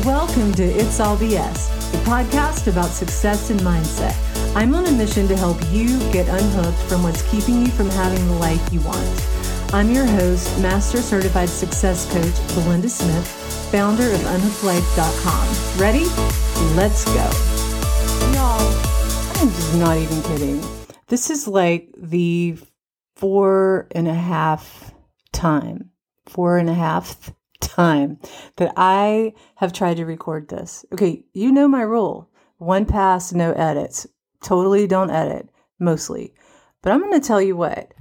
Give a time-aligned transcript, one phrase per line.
[0.00, 4.16] Welcome to It's All BS, the podcast about success and mindset.
[4.56, 8.26] I'm on a mission to help you get unhooked from what's keeping you from having
[8.26, 9.06] the life you want.
[9.72, 13.28] I'm your host, Master Certified Success Coach Belinda Smith,
[13.70, 15.80] founder of unhookedlife.com.
[15.80, 16.06] Ready?
[16.74, 17.30] Let's go.
[18.34, 18.66] Y'all,
[19.40, 20.60] I'm just not even kidding.
[21.06, 22.58] This is like the
[23.14, 24.92] four and a half
[25.32, 25.90] time,
[26.26, 27.32] four and a half
[27.62, 28.18] time
[28.56, 30.84] that I have tried to record this.
[30.92, 34.06] Okay, you know my rule one pass, no edits.
[34.40, 35.48] Totally don't edit,
[35.80, 36.32] mostly.
[36.80, 37.92] But I'm going to tell you what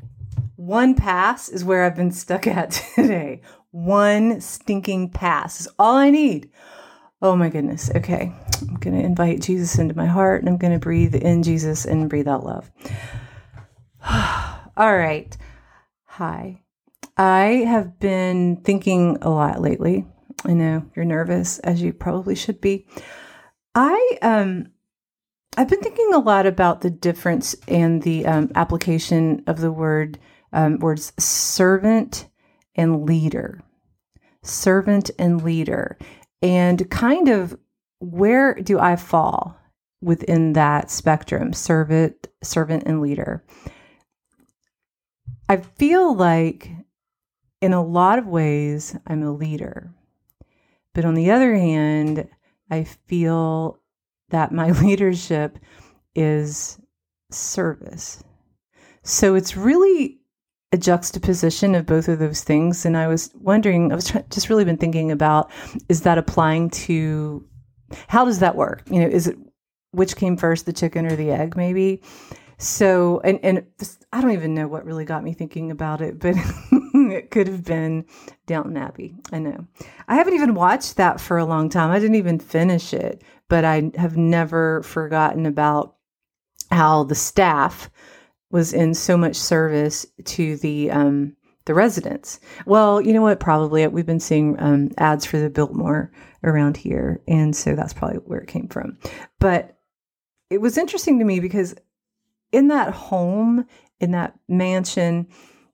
[0.56, 3.42] one pass is where I've been stuck at today.
[3.72, 6.52] One stinking pass is all I need.
[7.22, 7.90] Oh my goodness.
[7.96, 8.32] Okay.
[8.62, 11.86] I'm going to invite Jesus into my heart and I'm going to breathe in Jesus
[11.86, 12.70] and breathe out love.
[14.78, 15.36] all right.
[16.06, 16.61] Hi.
[17.22, 20.08] I have been thinking a lot lately.
[20.44, 22.88] I know you're nervous as you probably should be.
[23.76, 24.72] I um
[25.56, 30.18] I've been thinking a lot about the difference and the um, application of the word
[30.52, 32.28] um, words servant
[32.74, 33.62] and leader,
[34.42, 36.00] servant and leader,
[36.42, 37.56] and kind of
[38.00, 39.56] where do I fall
[40.02, 43.46] within that spectrum, servant, servant and leader.
[45.48, 46.72] I feel like
[47.62, 49.94] in a lot of ways, I'm a leader.
[50.94, 52.28] But on the other hand,
[52.70, 53.80] I feel
[54.30, 55.60] that my leadership
[56.16, 56.80] is
[57.30, 58.24] service.
[59.04, 60.20] So it's really
[60.74, 62.86] a juxtaposition of both of those things.
[62.86, 65.52] And I was wondering, I was just really been thinking about
[65.90, 67.46] is that applying to
[68.08, 68.84] how does that work?
[68.90, 69.38] You know, is it
[69.92, 72.02] which came first, the chicken or the egg, maybe?
[72.58, 73.66] So, and, and
[74.14, 76.36] I don't even know what really got me thinking about it, but
[77.12, 78.06] it could have been
[78.46, 79.16] Downton Abbey.
[79.32, 79.66] I know.
[80.08, 81.92] I haven't even watched that for a long time.
[81.92, 85.96] I didn't even finish it, but I have never forgotten about
[86.72, 87.90] how the staff
[88.50, 92.40] was in so much service to the um, the residents.
[92.66, 93.40] Well, you know what?
[93.40, 96.12] Probably we've been seeing um, ads for the Biltmore
[96.44, 98.98] around here, and so that's probably where it came from.
[99.40, 99.78] But
[100.50, 101.76] it was interesting to me because
[102.52, 103.66] in that home,
[104.00, 105.28] in that mansion,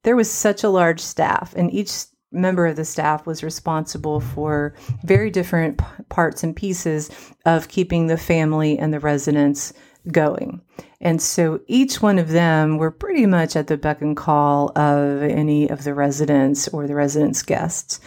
[0.07, 4.73] there was such a large staff, and each member of the staff was responsible for
[5.03, 7.09] very different p- parts and pieces
[7.45, 9.73] of keeping the family and the residents
[10.09, 10.61] going.
[11.01, 15.23] And so each one of them were pretty much at the beck and call of
[15.23, 17.99] any of the residents or the residents' guests.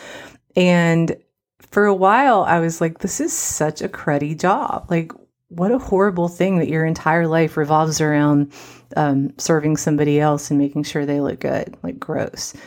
[0.57, 1.15] And
[1.61, 4.87] for a while, I was like, this is such a cruddy job.
[4.89, 5.13] Like,
[5.51, 8.53] what a horrible thing that your entire life revolves around
[8.97, 11.77] um, serving somebody else and making sure they look good.
[11.83, 12.55] Like, gross.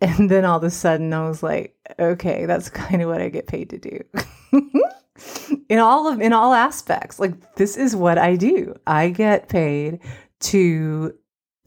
[0.00, 3.30] And then all of a sudden, I was like, okay, that's kind of what I
[3.30, 4.04] get paid to do.
[5.68, 9.98] in all of in all aspects like this is what i do i get paid
[10.40, 11.12] to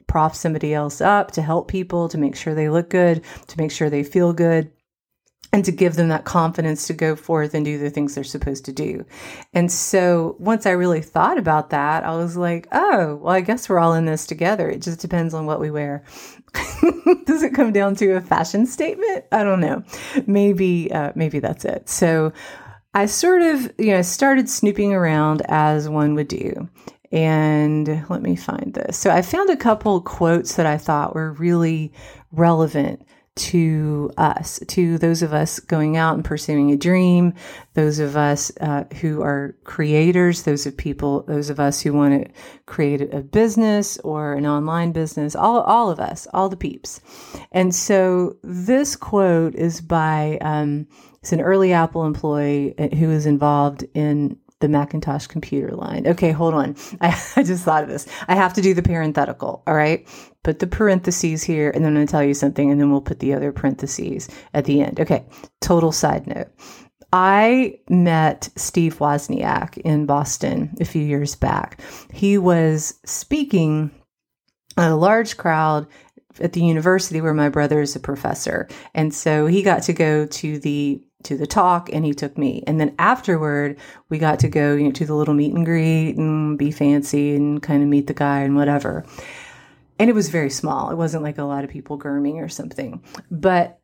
[0.08, 3.72] prop somebody else up to help people to make sure they look good to make
[3.72, 4.72] sure they feel good
[5.54, 8.64] and to give them that confidence to go forth and do the things they're supposed
[8.66, 9.06] to do.
[9.54, 13.68] And so once I really thought about that, I was like, oh, well, I guess
[13.68, 14.70] we're all in this together.
[14.70, 16.04] It just depends on what we wear.
[17.26, 19.26] Does it come down to a fashion statement?
[19.32, 19.84] I don't know.
[20.26, 21.90] Maybe, uh, maybe that's it.
[21.90, 22.32] So
[22.94, 26.70] I sort of, you know, started snooping around as one would do.
[27.12, 28.98] And let me find this.
[28.98, 31.92] So I found a couple quotes that I thought were really
[32.32, 33.06] relevant
[33.36, 37.34] to us, to those of us going out and pursuing a dream,
[37.76, 42.26] those of us uh, who are creators, those of people, those of us who want
[42.26, 42.32] to
[42.66, 47.00] create a business or an online business, all, all of us, all the peeps.
[47.54, 50.88] And so this quote is by, um,
[51.22, 56.08] it's an early Apple employee uh, who was involved in the Macintosh computer line.
[56.08, 56.76] Okay, hold on.
[57.02, 58.08] I, I, just thought of this.
[58.28, 59.64] I have to do the parenthetical.
[59.68, 60.08] All right.
[60.44, 63.02] Put the parentheses here, and then I'm going to tell you something, and then we'll
[63.02, 65.00] put the other parentheses at the end.
[65.00, 65.26] Okay.
[65.60, 66.48] Total side note.
[67.14, 71.82] I met Steve Wozniak in Boston a few years back.
[72.14, 73.92] He was speaking
[74.78, 75.88] at a large crowd
[76.40, 78.68] at the university where my brother is a professor.
[78.94, 82.64] And so he got to go to the to the talk and he took me.
[82.68, 83.78] And then afterward,
[84.10, 87.36] we got to go, you know, to the little meet and greet and be fancy
[87.36, 89.06] and kind of meet the guy and whatever.
[90.00, 90.90] And it was very small.
[90.90, 93.04] It wasn't like a lot of people gurming or something.
[93.30, 93.80] But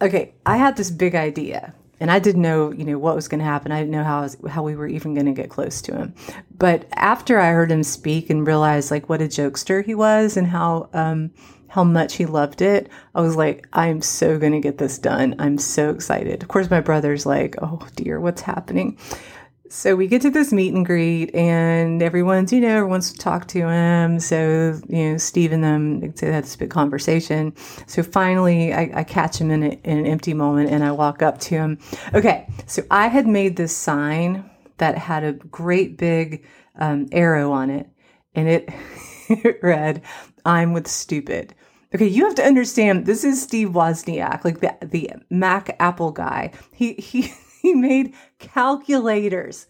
[0.00, 1.74] okay, I had this big idea.
[2.02, 3.70] And I didn't know, you know, what was going to happen.
[3.70, 6.14] I didn't know how was, how we were even going to get close to him.
[6.58, 10.48] But after I heard him speak and realized like what a jokester he was and
[10.48, 11.30] how um,
[11.68, 15.36] how much he loved it, I was like, I'm so going to get this done.
[15.38, 16.42] I'm so excited.
[16.42, 18.98] Of course, my brother's like, oh dear, what's happening?
[19.74, 23.48] So we get to this meet and greet, and everyone's, you know, everyone's to talk
[23.48, 24.20] to him.
[24.20, 27.54] So, you know, Steve and them, they had this big conversation.
[27.86, 31.22] So finally, I, I catch him in, a, in an empty moment and I walk
[31.22, 31.78] up to him.
[32.12, 36.44] Okay, so I had made this sign that had a great big
[36.78, 37.88] um, arrow on it,
[38.34, 38.68] and it,
[39.30, 40.02] it read,
[40.44, 41.54] I'm with stupid.
[41.94, 46.52] Okay, you have to understand this is Steve Wozniak, like the the Mac Apple guy.
[46.72, 47.32] He he
[47.72, 49.66] he made calculators.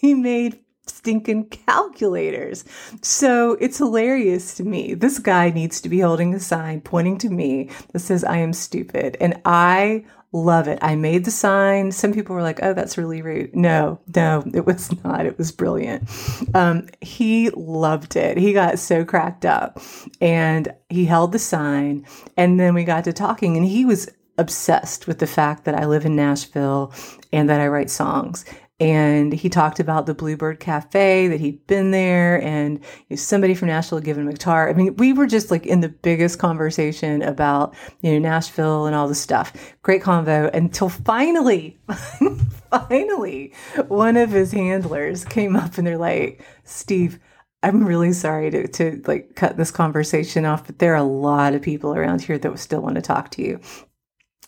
[0.00, 2.64] He made stinking calculators.
[3.00, 4.94] So it's hilarious to me.
[4.94, 8.52] This guy needs to be holding a sign pointing to me that says, I am
[8.52, 9.16] stupid.
[9.20, 10.78] And I love it.
[10.82, 11.90] I made the sign.
[11.90, 13.54] Some people were like, oh, that's really rude.
[13.54, 15.26] No, no, it was not.
[15.26, 16.08] It was brilliant.
[16.54, 18.36] Um, he loved it.
[18.36, 19.80] He got so cracked up
[20.20, 22.06] and he held the sign.
[22.36, 24.08] And then we got to talking, and he was
[24.38, 26.92] obsessed with the fact that I live in Nashville
[27.32, 28.44] and that I write songs.
[28.80, 32.80] And he talked about the Bluebird Cafe, that he'd been there, and
[33.14, 34.70] somebody from Nashville had given a guitar.
[34.70, 38.96] I mean, we were just like in the biggest conversation about, you know, Nashville and
[38.96, 39.52] all the stuff.
[39.82, 41.78] Great convo until finally,
[42.70, 43.52] finally,
[43.88, 47.18] one of his handlers came up and they're like, Steve,
[47.62, 51.52] I'm really sorry to, to like cut this conversation off, but there are a lot
[51.52, 53.60] of people around here that still want to talk to you.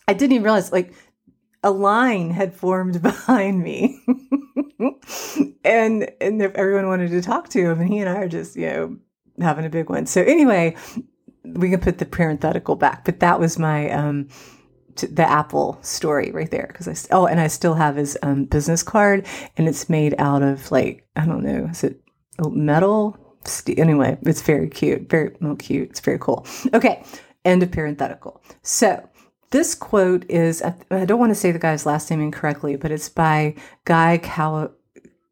[0.07, 0.93] I didn't even realize like
[1.63, 3.99] a line had formed behind me.
[5.63, 8.67] and and everyone wanted to talk to him and he and I are just, you
[8.67, 8.97] know,
[9.39, 10.05] having a big one.
[10.05, 10.75] So anyway,
[11.43, 14.27] we can put the parenthetical back, but that was my um
[14.95, 18.83] the Apple story right there because I oh and I still have his um, business
[18.83, 19.25] card
[19.57, 21.99] and it's made out of like I don't know is it
[22.39, 23.17] metal
[23.77, 27.03] anyway it's very cute very well, cute it's very cool okay
[27.43, 29.07] end of parenthetical so
[29.53, 33.07] this quote is, I don't want to say the guy's last name incorrectly, but it's
[33.07, 33.53] by
[33.85, 34.71] Guy Kawa,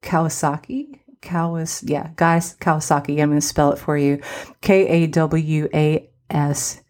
[0.03, 0.99] Kawasaki.
[1.23, 3.19] Kawas, yeah, Guy Kawasaki.
[3.19, 4.21] I'm going to spell it for you
[4.61, 6.81] K A W A S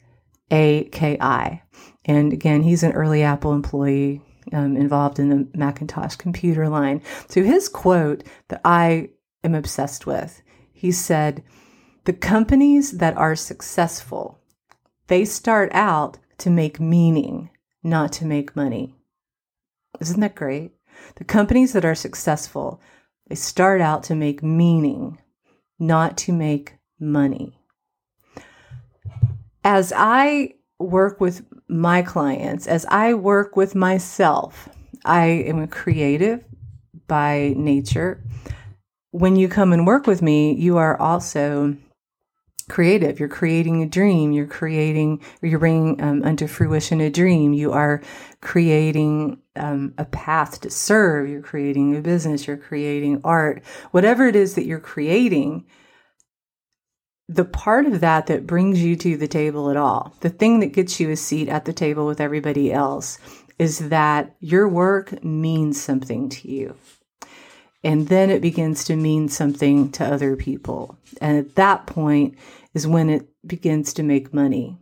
[0.51, 1.61] A K I.
[2.03, 7.01] And again, he's an early Apple employee um, involved in the Macintosh computer line.
[7.29, 9.09] So his quote that I
[9.43, 10.41] am obsessed with,
[10.73, 11.43] he said,
[12.03, 14.39] The companies that are successful,
[15.07, 17.49] they start out to make meaning,
[17.83, 18.95] not to make money.
[19.99, 20.71] Isn't that great?
[21.15, 22.81] The companies that are successful,
[23.27, 25.19] they start out to make meaning,
[25.79, 27.57] not to make money.
[29.63, 34.69] As I work with my clients, as I work with myself,
[35.05, 36.43] I am a creative
[37.07, 38.23] by nature.
[39.11, 41.75] When you come and work with me, you are also
[42.69, 43.19] creative.
[43.19, 44.31] You're creating a dream.
[44.31, 47.53] You're creating, you're bringing um, unto fruition a dream.
[47.53, 48.01] You are
[48.41, 51.29] creating um, a path to serve.
[51.29, 52.47] You're creating a business.
[52.47, 53.63] You're creating art.
[53.91, 55.65] Whatever it is that you're creating,
[57.27, 60.73] the part of that that brings you to the table at all, the thing that
[60.73, 63.19] gets you a seat at the table with everybody else,
[63.57, 66.75] is that your work means something to you.
[67.83, 70.97] And then it begins to mean something to other people.
[71.19, 72.37] And at that point,
[72.73, 74.77] is when it begins to make money.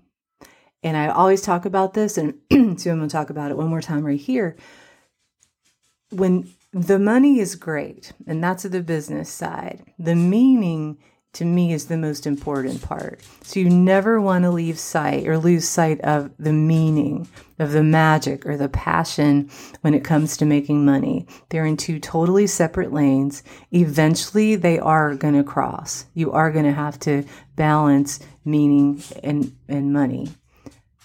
[0.84, 3.68] And I always talk about this, and so I'm going to talk about it one
[3.68, 4.56] more time right here.
[6.12, 10.98] When the money is great, and that's the business side, the meaning
[11.33, 13.21] to me is the most important part.
[13.43, 17.27] So you never want to leave sight or lose sight of the meaning,
[17.59, 19.50] of the magic or the passion
[19.81, 21.27] when it comes to making money.
[21.50, 23.43] They're in two totally separate lanes.
[23.71, 26.05] Eventually they are going to cross.
[26.13, 27.24] You are going to have to
[27.55, 30.29] balance meaning and, and money.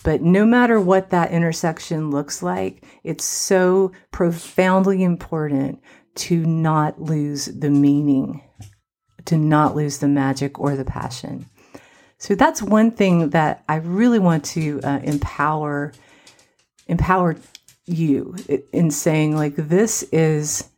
[0.05, 5.81] But no matter what that intersection looks like, it's so profoundly important
[6.17, 8.43] to not lose the meaning
[9.27, 11.47] to not lose the magic or the passion.
[12.19, 15.93] So that's one thing that I really want to uh, empower
[16.87, 17.37] empower
[17.87, 18.37] you
[18.73, 20.69] in saying like this is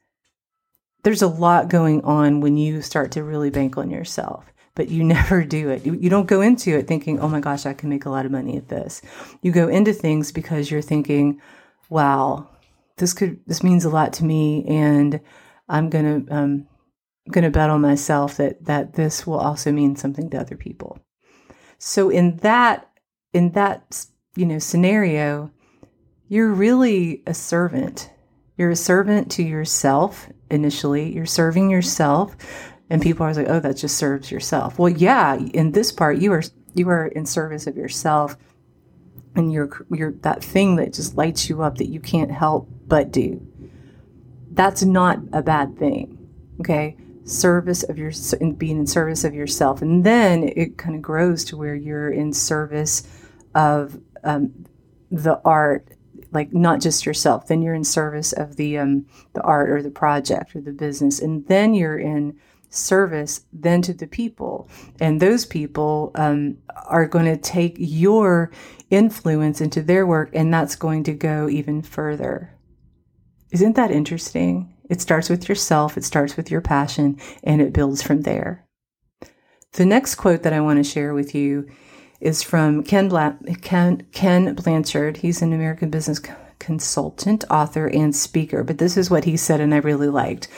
[1.02, 4.44] there's a lot going on when you start to really bank on yourself
[4.76, 5.84] but you never do it.
[5.84, 8.24] You, you, don't go into it thinking, oh my gosh, I can make a lot
[8.24, 9.02] of money at this.
[9.42, 11.40] You go into things because you're thinking,
[11.88, 12.48] wow,
[12.98, 15.20] this could, this means a lot to me and
[15.68, 16.68] I'm going to um,
[17.30, 20.98] going to bet on myself that that this will also mean something to other people.
[21.78, 22.90] So in that
[23.32, 24.06] in that
[24.36, 25.50] you know scenario,
[26.28, 28.10] you're really a servant.
[28.56, 31.14] You're a servant to yourself initially.
[31.14, 32.36] You're serving yourself.
[32.88, 34.78] And people are like, oh, that just serves yourself.
[34.78, 36.42] Well, yeah, in this part, you are
[36.74, 38.36] you are in service of yourself
[39.34, 43.12] and you're you're that thing that just lights you up that you can't help but
[43.12, 43.46] do.
[44.52, 46.18] That's not a bad thing.
[46.60, 46.96] Okay?
[47.26, 48.12] Service of your
[48.56, 49.82] being in service of yourself.
[49.82, 53.02] And then it kind of grows to where you're in service
[53.54, 54.66] of um,
[55.10, 55.88] the art
[56.32, 57.46] like not just yourself.
[57.46, 61.20] Then you're in service of the um, the art or the project or the business.
[61.20, 64.68] And then you're in service then to the people.
[65.00, 68.50] And those people um, are going to take your
[68.90, 72.52] influence into their work and that's going to go even further.
[73.50, 78.02] Isn't that interesting it starts with yourself it starts with your passion and it builds
[78.02, 78.66] from there
[79.72, 81.68] the next quote that i want to share with you
[82.20, 85.18] is from Ken, Bla- Ken, Ken Blanchard.
[85.18, 86.20] He's an American business
[86.58, 88.64] consultant, author, and speaker.
[88.64, 90.48] But this is what he said, and I really liked.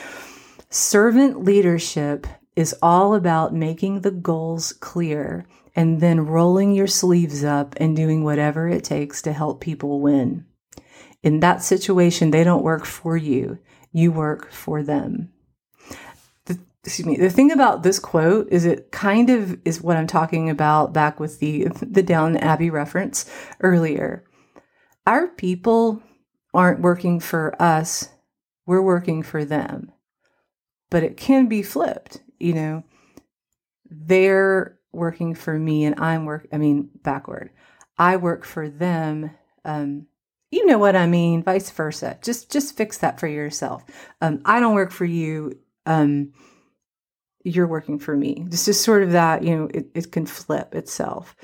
[0.70, 7.74] Servant leadership is all about making the goals clear and then rolling your sleeves up
[7.78, 10.44] and doing whatever it takes to help people win.
[11.22, 13.58] In that situation, they don't work for you,
[13.92, 15.32] you work for them.
[16.88, 20.48] Excuse me the thing about this quote is it kind of is what i'm talking
[20.48, 23.30] about back with the the Down Abbey reference
[23.60, 24.24] earlier.
[25.06, 26.02] Our people
[26.54, 28.08] aren't working for us
[28.64, 29.92] we're working for them.
[30.88, 32.84] But it can be flipped you know.
[33.90, 37.50] They're working for me and i'm work i mean backward.
[37.98, 39.32] I work for them
[39.64, 40.06] um
[40.50, 43.84] you know what i mean vice versa just just fix that for yourself
[44.20, 46.32] um i don't work for you um
[47.44, 48.44] you're working for me.
[48.46, 51.36] It's just sort of that, you know, it, it can flip itself.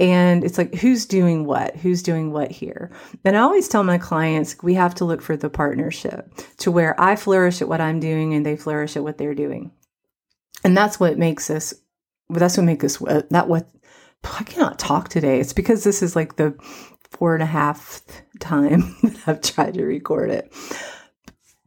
[0.00, 1.74] And it's like, who's doing what?
[1.76, 2.92] Who's doing what here?
[3.24, 7.00] And I always tell my clients, we have to look for the partnership to where
[7.00, 9.72] I flourish at what I'm doing and they flourish at what they're doing.
[10.62, 11.74] And that's what makes us,
[12.30, 13.68] that's what makes us, uh, that what,
[14.24, 15.40] I cannot talk today.
[15.40, 16.56] It's because this is like the
[17.10, 18.02] four and a half
[18.40, 20.52] time that I've tried to record it.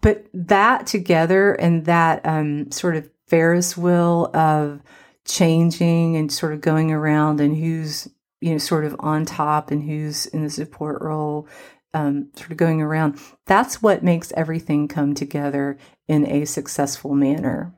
[0.02, 4.82] But that together and that um, sort of Ferris wheel of
[5.26, 8.08] changing and sort of going around and who's
[8.42, 11.48] you know sort of on top and who's in the support role
[11.94, 17.74] um, sort of going around that's what makes everything come together in a successful manner.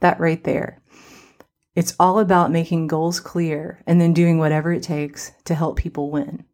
[0.00, 0.82] That right there.
[1.74, 6.10] It's all about making goals clear and then doing whatever it takes to help people
[6.10, 6.44] win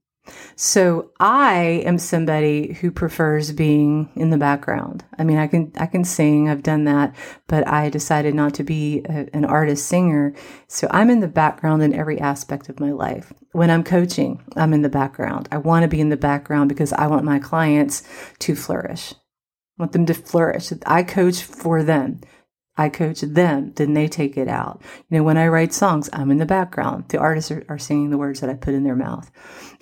[0.56, 5.04] so I am somebody who prefers being in the background.
[5.18, 6.48] I mean, I can I can sing.
[6.48, 7.14] I've done that,
[7.46, 10.34] but I decided not to be a, an artist singer.
[10.68, 13.32] So I'm in the background in every aspect of my life.
[13.52, 15.48] When I'm coaching, I'm in the background.
[15.50, 18.02] I want to be in the background because I want my clients
[18.40, 19.12] to flourish.
[19.12, 20.72] I want them to flourish.
[20.86, 22.20] I coach for them.
[22.80, 24.80] I coach them, then they take it out.
[25.10, 27.04] You know, when I write songs, I'm in the background.
[27.08, 29.30] The artists are, are, singing the words that I put in their mouth.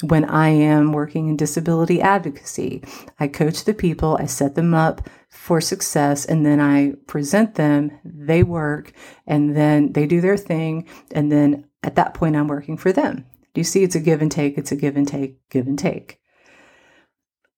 [0.03, 2.83] When I am working in disability advocacy,
[3.21, 7.97] I coach the people, I set them up for success, and then I present them,
[8.05, 8.93] they work,
[9.29, 10.89] and then they do their thing.
[11.13, 13.27] And then at that point, I'm working for them.
[13.55, 13.85] Do you see?
[13.85, 16.18] It's a give and take, it's a give and take, give and take.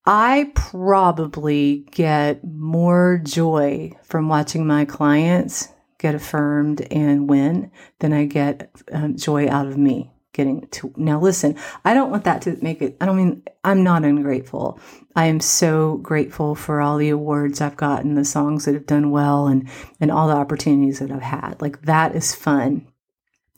[0.07, 8.25] I probably get more joy from watching my clients get affirmed and win than I
[8.25, 10.92] get um, joy out of me getting to.
[10.97, 14.80] Now, listen, I don't want that to make it, I don't mean, I'm not ungrateful.
[15.16, 19.11] I am so grateful for all the awards I've gotten, the songs that have done
[19.11, 19.69] well, and,
[20.00, 21.61] and all the opportunities that I've had.
[21.61, 22.87] Like, that is fun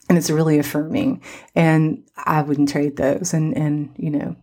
[0.09, 1.21] and it's really affirming.
[1.55, 3.33] And i wouldn't trade those.
[3.33, 4.35] And and you know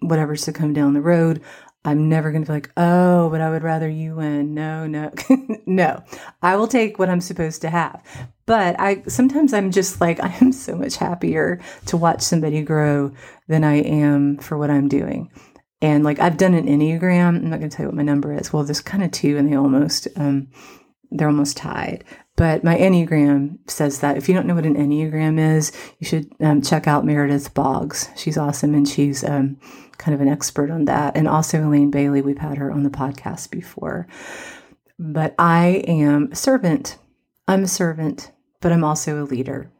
[0.00, 1.40] whatever's to come down the road
[1.84, 4.54] i'm never going to be like oh but i would rather you win.
[4.54, 5.12] No no
[5.66, 6.02] no.
[6.42, 8.02] I will take what i'm supposed to have.
[8.46, 13.12] But i sometimes i'm just like i am so much happier to watch somebody grow
[13.48, 15.30] than i am for what i'm doing.
[15.80, 17.36] And like i've done an enneagram.
[17.36, 18.52] I'm not going to tell you what my number is.
[18.52, 20.48] Well there's kind of two and they almost um
[21.10, 22.04] they're almost tied
[22.36, 24.16] but my Enneagram says that.
[24.16, 28.08] If you don't know what an Enneagram is, you should um, check out Meredith Boggs.
[28.16, 29.58] She's awesome and she's um,
[29.98, 31.16] kind of an expert on that.
[31.16, 34.08] And also Elaine Bailey, we've had her on the podcast before.
[34.98, 36.96] But I am a servant.
[37.46, 39.70] I'm a servant, but I'm also a leader.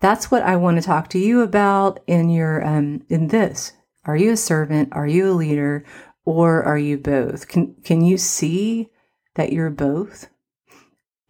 [0.00, 3.72] That's what I want to talk to you about in your um, in this.
[4.04, 4.90] Are you a servant?
[4.92, 5.84] Are you a leader?
[6.26, 7.48] Or are you both?
[7.48, 8.90] Can can you see
[9.34, 10.28] that you're both?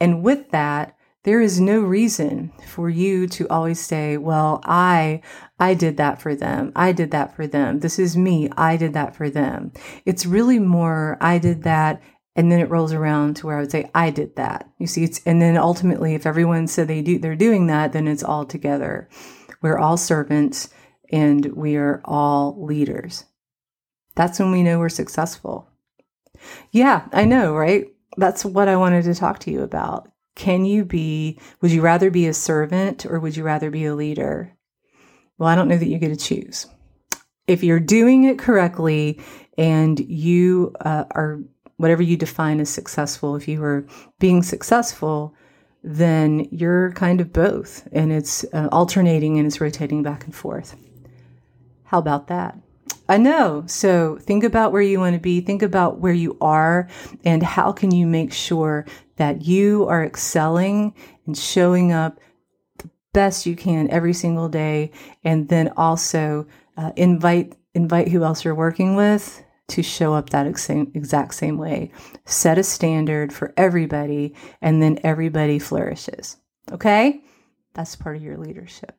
[0.01, 5.23] And with that, there is no reason for you to always say, well, I,
[5.59, 6.71] I did that for them.
[6.77, 7.81] I did that for them.
[7.81, 8.51] This is me.
[8.59, 9.73] I did that for them.
[10.05, 12.03] It's really more, I did that.
[12.37, 14.69] And then it rolls around to where I would say, I did that.
[14.79, 18.07] You see, it's, and then ultimately, if everyone said they do, they're doing that, then
[18.07, 19.09] it's all together.
[19.63, 20.69] We're all servants
[21.11, 23.25] and we are all leaders.
[24.15, 25.71] That's when we know we're successful.
[26.71, 27.94] Yeah, I know, right?
[28.17, 30.11] That's what I wanted to talk to you about.
[30.35, 33.95] Can you be, would you rather be a servant or would you rather be a
[33.95, 34.53] leader?
[35.39, 36.67] Well, I don't know that you get to choose.
[37.47, 39.21] If you're doing it correctly
[39.59, 41.41] and you uh, are
[41.77, 43.87] whatever you define as successful, if you are
[44.19, 45.35] being successful,
[45.83, 50.77] then you're kind of both and it's uh, alternating and it's rotating back and forth.
[51.85, 52.59] How about that?
[53.09, 53.65] I know.
[53.67, 55.41] So think about where you want to be.
[55.41, 56.89] Think about where you are
[57.25, 58.87] and how can you make sure
[59.17, 60.95] that you are excelling
[61.27, 62.19] and showing up
[62.79, 64.91] the best you can every single day.
[65.23, 70.47] And then also uh, invite, invite who else you're working with to show up that
[70.47, 71.93] exact same way.
[72.25, 76.39] Set a standard for everybody and then everybody flourishes.
[76.73, 77.23] Okay.
[77.75, 78.97] That's part of your leadership.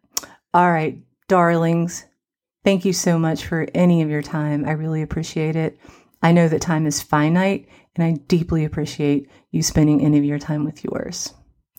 [0.54, 2.06] All right, darlings.
[2.66, 4.66] Thank you so much for any of your time.
[4.66, 5.80] I really appreciate it.
[6.24, 10.40] I know that time is finite, and I deeply appreciate you spending any of your
[10.40, 11.32] time with yours.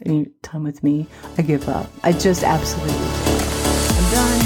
[0.05, 1.91] Any time with me, I give up.
[2.05, 2.95] I just absolutely.
[2.95, 4.41] I'm done.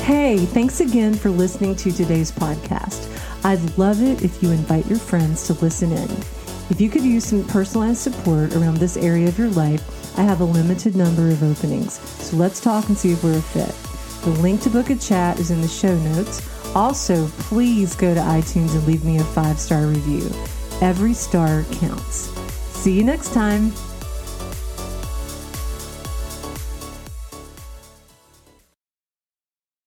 [0.00, 3.06] Hey, thanks again for listening to today's podcast.
[3.44, 6.10] I'd love it if you invite your friends to listen in.
[6.70, 10.40] If you could use some personalized support around this area of your life, I have
[10.40, 13.74] a limited number of openings, so let's talk and see if we're a fit.
[14.24, 16.48] The link to book a chat is in the show notes.
[16.76, 20.30] Also, please go to iTunes and leave me a five star review.
[20.80, 22.30] Every star counts.
[22.78, 23.72] See you next time.